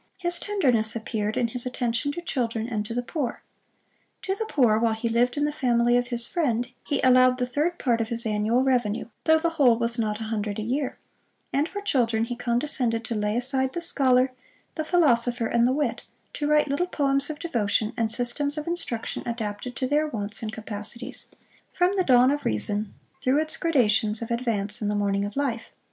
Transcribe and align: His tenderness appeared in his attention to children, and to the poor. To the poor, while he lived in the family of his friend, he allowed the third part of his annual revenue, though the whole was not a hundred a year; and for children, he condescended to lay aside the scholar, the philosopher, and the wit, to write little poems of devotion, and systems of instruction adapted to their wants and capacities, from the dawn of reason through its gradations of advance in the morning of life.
His 0.17 0.39
tenderness 0.39 0.95
appeared 0.95 1.37
in 1.37 1.49
his 1.49 1.67
attention 1.67 2.11
to 2.13 2.21
children, 2.21 2.67
and 2.67 2.83
to 2.87 2.93
the 2.95 3.03
poor. 3.03 3.43
To 4.23 4.33
the 4.33 4.47
poor, 4.47 4.79
while 4.79 4.95
he 4.95 5.07
lived 5.07 5.37
in 5.37 5.45
the 5.45 5.51
family 5.51 5.95
of 5.95 6.07
his 6.07 6.25
friend, 6.27 6.67
he 6.83 6.99
allowed 7.03 7.37
the 7.37 7.45
third 7.45 7.77
part 7.77 8.01
of 8.01 8.09
his 8.09 8.25
annual 8.25 8.63
revenue, 8.63 9.09
though 9.25 9.37
the 9.37 9.51
whole 9.61 9.77
was 9.77 9.99
not 9.99 10.19
a 10.19 10.23
hundred 10.23 10.57
a 10.57 10.63
year; 10.63 10.97
and 11.53 11.69
for 11.69 11.81
children, 11.83 12.23
he 12.23 12.35
condescended 12.35 13.05
to 13.05 13.13
lay 13.13 13.37
aside 13.37 13.73
the 13.73 13.79
scholar, 13.81 14.31
the 14.73 14.83
philosopher, 14.83 15.45
and 15.45 15.67
the 15.67 15.71
wit, 15.71 16.01
to 16.33 16.47
write 16.47 16.67
little 16.67 16.87
poems 16.87 17.29
of 17.29 17.37
devotion, 17.37 17.93
and 17.95 18.11
systems 18.11 18.57
of 18.57 18.65
instruction 18.65 19.21
adapted 19.27 19.75
to 19.75 19.85
their 19.85 20.07
wants 20.07 20.41
and 20.41 20.51
capacities, 20.51 21.27
from 21.71 21.91
the 21.95 22.03
dawn 22.03 22.31
of 22.31 22.43
reason 22.43 22.91
through 23.21 23.39
its 23.39 23.55
gradations 23.55 24.19
of 24.23 24.31
advance 24.31 24.81
in 24.81 24.87
the 24.87 24.95
morning 24.95 25.25
of 25.25 25.35
life. 25.35 25.69